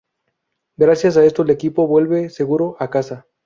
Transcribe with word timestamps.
Gracias 0.77 1.15
a 1.15 1.23
esto 1.25 1.43
el 1.43 1.51
equipo 1.51 1.85
vuelve 1.85 2.31
seguro 2.31 2.75
a 2.79 2.89
casa. 2.89 3.27